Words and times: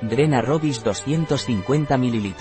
Drena 0.00 0.40
Robis 0.40 0.84
250 0.84 1.98
ml. 1.98 2.34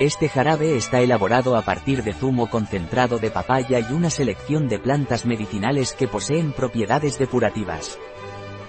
Este 0.00 0.28
jarabe 0.28 0.76
está 0.76 1.00
elaborado 1.00 1.56
a 1.56 1.62
partir 1.62 2.02
de 2.02 2.12
zumo 2.12 2.50
concentrado 2.50 3.18
de 3.18 3.30
papaya 3.30 3.78
y 3.78 3.92
una 3.92 4.10
selección 4.10 4.68
de 4.68 4.80
plantas 4.80 5.24
medicinales 5.24 5.92
que 5.92 6.08
poseen 6.08 6.52
propiedades 6.52 7.18
depurativas. 7.18 7.96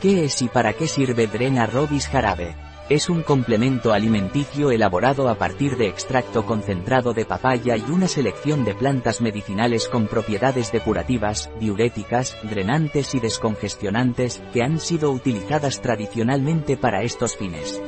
¿Qué 0.02 0.26
es 0.26 0.40
y 0.44 0.50
para 0.50 0.74
qué 0.74 0.88
sirve 0.88 1.26
Drena 1.26 1.66
Robis 1.66 2.08
jarabe? 2.08 2.56
Es 2.90 3.10
un 3.10 3.22
complemento 3.22 3.92
alimenticio 3.92 4.72
elaborado 4.72 5.28
a 5.28 5.36
partir 5.36 5.76
de 5.76 5.90
extracto 5.90 6.46
concentrado 6.46 7.14
de 7.14 7.26
papaya 7.26 7.76
y 7.76 7.82
una 7.92 8.08
selección 8.08 8.64
de 8.64 8.76
plantas 8.76 9.20
medicinales 9.20 9.90
con 9.90 10.08
propiedades 10.08 10.72
depurativas, 10.72 11.50
diuréticas, 11.60 12.38
drenantes 12.44 13.14
y 13.14 13.20
descongestionantes, 13.20 14.42
que 14.54 14.64
han 14.64 14.80
sido 14.80 15.12
utilizadas 15.12 15.82
tradicionalmente 15.82 16.78
para 16.78 17.04
estos 17.04 17.36
fines. 17.36 17.82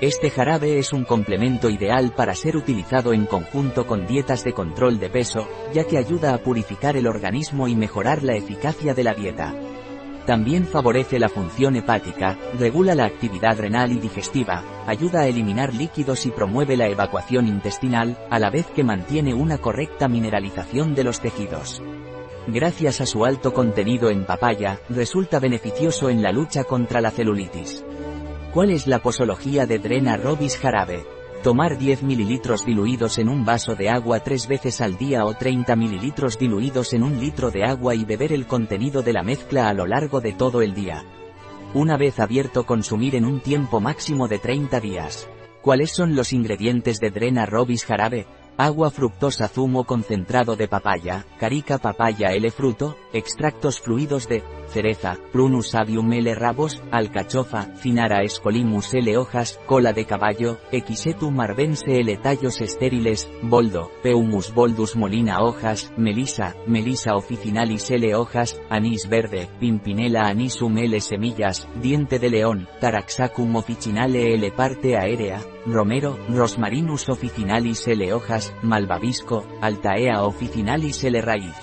Este 0.00 0.30
jarabe 0.30 0.78
es 0.78 0.94
un 0.94 1.04
complemento 1.04 1.68
ideal 1.68 2.14
para 2.16 2.34
ser 2.34 2.56
utilizado 2.56 3.12
en 3.12 3.26
conjunto 3.26 3.86
con 3.86 4.06
dietas 4.06 4.42
de 4.42 4.54
control 4.54 4.98
de 4.98 5.10
peso, 5.10 5.46
ya 5.74 5.84
que 5.84 5.98
ayuda 5.98 6.32
a 6.32 6.38
purificar 6.38 6.96
el 6.96 7.06
organismo 7.06 7.68
y 7.68 7.76
mejorar 7.76 8.22
la 8.22 8.36
eficacia 8.36 8.94
de 8.94 9.04
la 9.04 9.12
dieta. 9.12 9.54
También 10.30 10.64
favorece 10.64 11.18
la 11.18 11.28
función 11.28 11.74
hepática, 11.74 12.38
regula 12.56 12.94
la 12.94 13.04
actividad 13.04 13.58
renal 13.58 13.90
y 13.90 13.98
digestiva, 13.98 14.62
ayuda 14.86 15.22
a 15.22 15.26
eliminar 15.26 15.74
líquidos 15.74 16.24
y 16.24 16.30
promueve 16.30 16.76
la 16.76 16.86
evacuación 16.86 17.48
intestinal, 17.48 18.16
a 18.30 18.38
la 18.38 18.48
vez 18.48 18.66
que 18.68 18.84
mantiene 18.84 19.34
una 19.34 19.58
correcta 19.58 20.06
mineralización 20.06 20.94
de 20.94 21.02
los 21.02 21.18
tejidos. 21.18 21.82
Gracias 22.46 23.00
a 23.00 23.06
su 23.06 23.24
alto 23.24 23.52
contenido 23.52 24.08
en 24.08 24.24
papaya, 24.24 24.78
resulta 24.88 25.40
beneficioso 25.40 26.10
en 26.10 26.22
la 26.22 26.30
lucha 26.30 26.62
contra 26.62 27.00
la 27.00 27.10
celulitis. 27.10 27.84
¿Cuál 28.54 28.70
es 28.70 28.86
la 28.86 29.00
posología 29.00 29.66
de 29.66 29.80
Drena 29.80 30.16
Robis 30.16 30.56
Jarabe? 30.56 31.19
Tomar 31.42 31.78
10 31.78 32.02
ml 32.02 32.40
diluidos 32.66 33.16
en 33.16 33.30
un 33.30 33.46
vaso 33.46 33.74
de 33.74 33.88
agua 33.88 34.20
tres 34.20 34.46
veces 34.46 34.82
al 34.82 34.98
día 34.98 35.24
o 35.24 35.32
30 35.32 35.74
ml 35.74 36.12
diluidos 36.38 36.92
en 36.92 37.02
un 37.02 37.18
litro 37.18 37.50
de 37.50 37.64
agua 37.64 37.94
y 37.94 38.04
beber 38.04 38.34
el 38.34 38.46
contenido 38.46 39.00
de 39.00 39.14
la 39.14 39.22
mezcla 39.22 39.70
a 39.70 39.72
lo 39.72 39.86
largo 39.86 40.20
de 40.20 40.34
todo 40.34 40.60
el 40.60 40.74
día. 40.74 41.02
Una 41.72 41.96
vez 41.96 42.20
abierto 42.20 42.66
consumir 42.66 43.14
en 43.14 43.24
un 43.24 43.40
tiempo 43.40 43.80
máximo 43.80 44.28
de 44.28 44.38
30 44.38 44.80
días. 44.80 45.26
¿Cuáles 45.62 45.92
son 45.92 46.14
los 46.14 46.34
ingredientes 46.34 47.00
de 47.00 47.10
Drena 47.10 47.46
Robis 47.46 47.86
Jarabe? 47.86 48.26
Agua 48.62 48.90
fructosa 48.90 49.48
zumo 49.48 49.84
concentrado 49.84 50.54
de 50.54 50.68
papaya, 50.68 51.24
carica 51.38 51.78
papaya 51.78 52.34
L 52.34 52.50
fruto, 52.50 52.94
extractos 53.10 53.80
fluidos 53.80 54.28
de 54.28 54.42
cereza, 54.70 55.16
prunus 55.32 55.74
avium 55.74 56.12
L 56.12 56.34
rabos, 56.34 56.82
alcachofa, 56.90 57.62
finara 57.76 58.22
escolimus 58.22 58.92
L 58.92 59.16
hojas, 59.16 59.58
cola 59.66 59.94
de 59.94 60.04
caballo, 60.04 60.58
equisetum 60.72 61.34
marvense 61.34 62.00
L 62.00 62.16
tallos 62.18 62.60
estériles, 62.60 63.30
boldo, 63.42 63.90
peumus 64.02 64.52
boldus 64.52 64.94
molina 64.94 65.40
hojas, 65.40 65.90
melisa, 65.96 66.54
melisa 66.66 67.14
officinalis 67.14 67.90
L 67.90 68.14
hojas, 68.14 68.60
anís 68.68 69.08
verde, 69.08 69.48
pimpinela 69.58 70.28
anisum 70.28 70.76
L 70.76 71.00
semillas, 71.00 71.66
diente 71.80 72.18
de 72.18 72.28
león, 72.28 72.68
taraxacum 72.78 73.56
officinale 73.56 74.34
L 74.34 74.52
parte 74.52 74.98
aérea, 74.98 75.40
romero, 75.66 76.18
rosmarinus 76.28 77.08
officinalis 77.08 77.88
L 77.88 78.12
hojas, 78.12 78.49
malvavisco, 78.62 79.44
altaea 79.60 80.22
officinalis 80.22 81.04
L 81.04 81.20
raíz. 81.20 81.54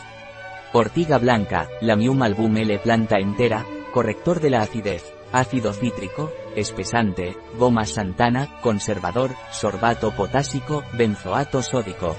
Ortiga 0.73 1.17
blanca, 1.17 1.69
Lamium 1.81 2.21
album 2.23 2.57
L 2.57 2.79
planta 2.79 3.17
entera, 3.19 3.65
corrector 3.93 4.39
de 4.39 4.49
la 4.49 4.61
acidez, 4.61 5.13
ácido 5.31 5.73
cítrico, 5.73 6.31
espesante, 6.55 7.37
goma 7.57 7.85
santana, 7.85 8.59
conservador, 8.61 9.31
sorbato 9.51 10.11
potásico, 10.11 10.83
benzoato 10.93 11.61
sódico. 11.61 12.15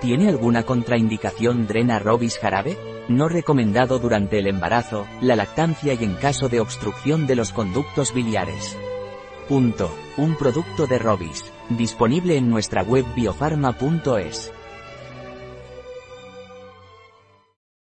¿Tiene 0.00 0.28
alguna 0.28 0.62
contraindicación 0.62 1.66
Drena 1.66 1.98
Robis 1.98 2.38
jarabe? 2.38 2.76
No 3.08 3.28
recomendado 3.28 3.98
durante 3.98 4.38
el 4.38 4.46
embarazo, 4.46 5.06
la 5.20 5.34
lactancia 5.34 5.94
y 5.94 6.04
en 6.04 6.14
caso 6.14 6.48
de 6.48 6.60
obstrucción 6.60 7.26
de 7.26 7.36
los 7.36 7.52
conductos 7.52 8.12
biliares. 8.12 8.76
Punto. 9.48 9.90
Un 10.18 10.36
producto 10.36 10.86
de 10.86 10.98
Robis. 10.98 11.42
Disponible 11.70 12.36
en 12.36 12.50
nuestra 12.50 12.82
web 12.82 13.06
biofarma.es. 13.14 14.52